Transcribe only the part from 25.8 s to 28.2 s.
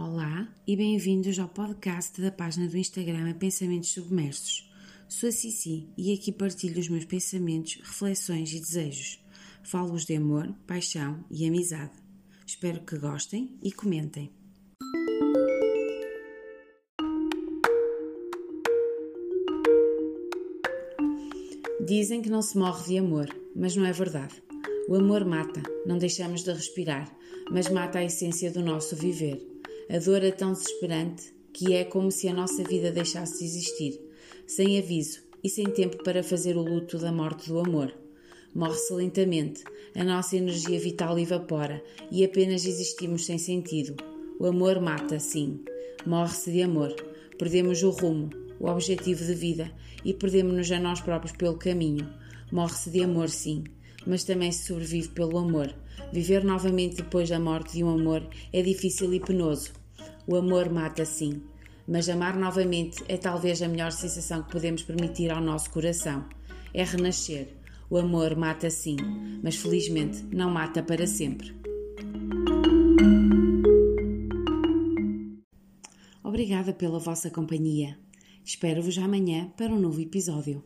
não deixamos de respirar, mas mata a